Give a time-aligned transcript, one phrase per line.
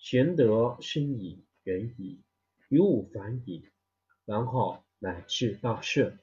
[0.00, 2.22] 玄德深矣，远矣，
[2.70, 3.68] 于物反矣，
[4.24, 6.18] 然后乃至大顺。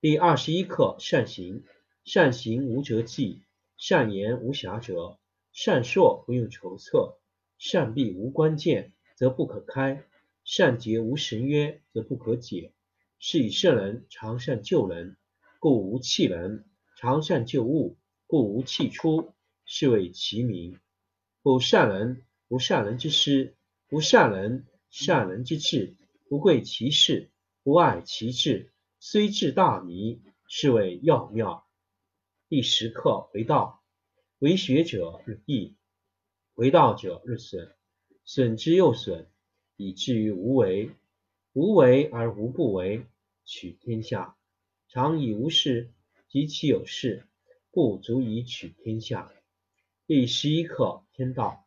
[0.00, 1.64] 第二十一课：善行。
[2.04, 3.42] 善行无辙迹，
[3.76, 5.18] 善言无瑕谪，
[5.52, 7.18] 善说不用筹策，
[7.58, 10.02] 善闭无关键则不可开，
[10.42, 12.72] 善结无绳约则不可解。
[13.18, 15.18] 是以圣人常善救人，
[15.60, 16.64] 故无弃人；
[16.96, 19.34] 常善救物，故无弃出。
[19.66, 20.80] 是谓其名。
[21.42, 23.54] 不善人，不善人之师；
[23.88, 25.96] 不善人，善人之智。
[26.28, 27.30] 不贵其事，
[27.62, 31.66] 不爱其智，虽智大迷，是谓要妙。
[32.50, 33.82] 第十课为道，
[34.38, 35.76] 为学者日益，
[36.52, 37.74] 为道者日损，
[38.26, 39.30] 损之又损，
[39.76, 40.90] 以至于无为。
[41.54, 43.06] 无为而无不为，
[43.46, 44.36] 取天下
[44.88, 45.90] 常以无事，
[46.28, 47.24] 及其有事，
[47.70, 49.32] 不足以取天下。
[50.06, 51.66] 第十一课天道，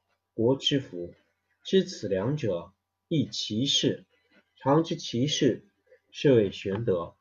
[0.33, 1.13] 国之福。
[1.63, 2.73] 知此两者，
[3.07, 4.05] 亦其事。
[4.55, 5.63] 常知其事，
[6.11, 7.15] 是谓玄德。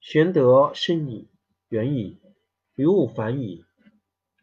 [0.00, 1.28] 玄德深矣，
[1.68, 2.18] 远矣，
[2.74, 3.64] 于物反矣，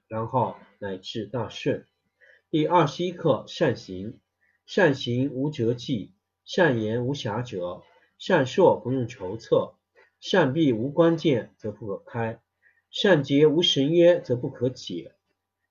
[0.07, 1.85] 然后乃至大顺。
[2.51, 4.19] 第二十一课：善行。
[4.67, 6.13] 善行无辙迹，
[6.43, 7.83] 善言无瑕谪，
[8.17, 9.75] 善说不用筹策，
[10.19, 12.41] 善闭无关键则不可开，
[12.89, 15.14] 善结无绳约则不可解。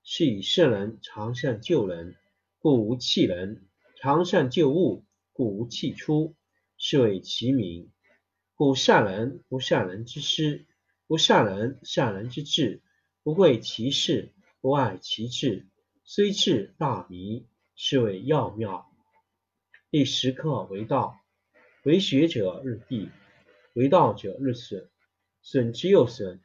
[0.07, 2.15] 是以圣人常善救人，
[2.59, 3.63] 故无弃人；
[3.97, 6.37] 常善救物，故无弃出。
[6.77, 7.91] 是谓其名。
[8.55, 10.67] 故善人不善人之师，
[11.07, 12.83] 不善人善人之智。
[13.23, 15.67] 不贵其事，不爱其智，
[16.05, 17.47] 虽智大迷。
[17.75, 18.93] 是谓要妙。
[19.91, 21.19] 第十课为道，
[21.83, 23.09] 为学者日益，
[23.73, 24.89] 为道者日损，
[25.41, 26.41] 损之又损，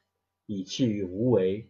[0.47, 1.69] 以至于无为。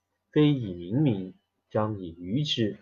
[0.31, 1.33] 非以明民，
[1.69, 2.79] 将以愚之。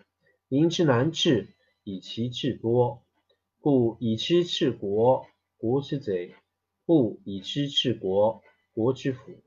[0.48, 1.48] 民之难治，
[1.82, 3.02] 以其智多。
[3.58, 6.34] 故以知治国，国之贼；
[6.86, 9.42] 不以知治国，国之福。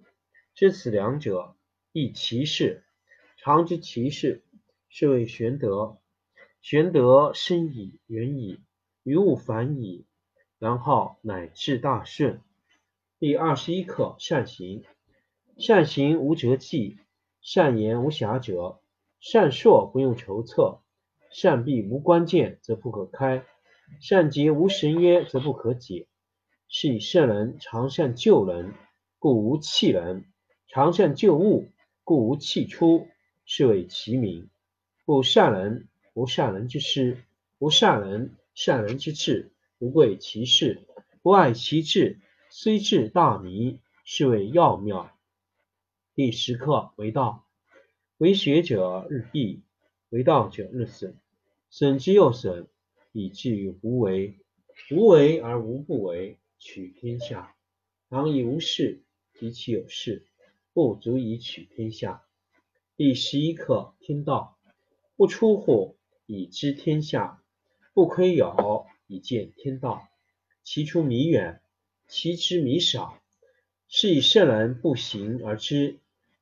[0.53, 1.55] 知此两者，
[1.93, 2.83] 亦其事。
[3.37, 4.43] 常知其事，
[4.89, 5.97] 是谓玄德。
[6.61, 8.59] 玄德深矣，远矣，
[9.03, 10.05] 于物反矣，
[10.59, 12.41] 然后乃至大顺。
[13.17, 14.83] 第二十一课：善行。
[15.57, 16.97] 善行无辙迹。
[17.43, 18.79] 善言无瑕者，
[19.19, 20.79] 善说不用筹策，
[21.29, 23.43] 善闭无关键则不可开，
[23.99, 26.07] 善结无绳约则不可解。
[26.69, 28.73] 是以圣人常善救人，
[29.19, 30.23] 故无弃人；
[30.69, 31.67] 常善救物，
[32.05, 33.07] 故无弃出。
[33.45, 34.49] 是谓其名。
[35.05, 37.17] 故善人，不善人之师；
[37.59, 39.51] 不善人，善人之智。
[39.77, 40.87] 不贵其事，
[41.21, 43.81] 不爱其智，虽智大迷。
[44.05, 45.11] 是谓要妙。
[46.15, 47.43] 第十课为道，
[48.19, 49.63] 为学者日益，
[50.09, 51.15] 为道者日损，
[51.71, 52.67] 损之又损，
[53.11, 54.37] 以至于无为。
[54.91, 57.55] 无为而无不为，取天下。
[58.11, 59.01] 常以无事，
[59.33, 60.27] 及其有事，
[60.71, 62.21] 不足以取天下。
[62.95, 64.59] 第十一课：天道
[65.15, 67.41] 不出户，以知天下；
[67.95, 70.07] 不窥牖，以见天道。
[70.63, 71.59] 其出弥远，
[72.07, 73.19] 其知弥少。
[73.87, 75.99] 是以圣人不行而知，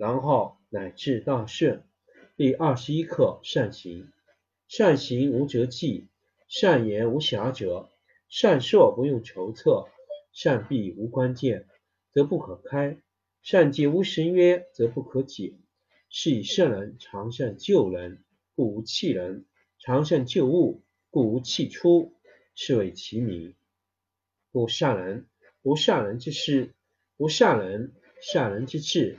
[0.00, 1.84] 然后乃至大顺。
[2.34, 4.10] 第二十一课：善行。
[4.66, 6.08] 善行无辙迹，
[6.48, 7.90] 善言无瑕谪，
[8.30, 9.90] 善射不用筹策，
[10.32, 11.66] 善闭无关键，
[12.12, 13.02] 则不可开；
[13.42, 15.52] 善结无绳约，则不可解。
[16.08, 18.24] 是以圣人常善救人，
[18.56, 19.44] 故无弃人；
[19.78, 22.14] 常善救物，故无弃出。
[22.54, 23.54] 是谓其名。
[24.50, 25.26] 故善人。
[25.60, 26.72] 不善人之师，
[27.18, 27.90] 不善人；
[28.22, 29.18] 善人之智，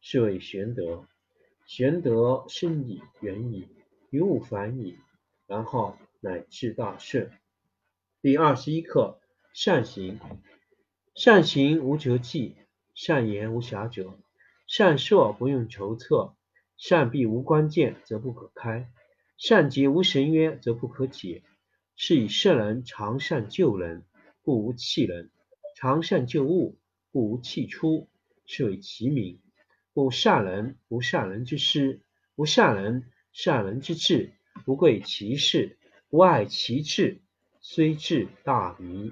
[0.00, 1.06] 是谓玄德。
[1.66, 3.68] 玄德深矣，远矣，
[4.10, 4.96] 于物反矣，
[5.46, 7.30] 然后乃至大顺。
[8.22, 9.20] 第二十一课：
[9.52, 10.20] 善行。
[11.14, 12.56] 善行无辙迹，
[12.94, 14.16] 善言无瑕谪，
[14.66, 16.36] 善射不用筹策，
[16.76, 18.90] 善闭无关键，则不可开；
[19.38, 21.42] 善结无绳约，则不可解。
[21.96, 24.04] 是以圣人常善救人，
[24.42, 25.30] 故无弃人。
[25.74, 26.78] 常善救物，
[27.10, 28.08] 故无弃出，
[28.44, 29.40] 是谓其名。
[29.96, 32.02] 故善人不善人之师，
[32.34, 34.34] 不善人善人之智，
[34.66, 35.78] 不贵其事，
[36.10, 37.22] 不爱其智，
[37.62, 39.10] 虽智大迷。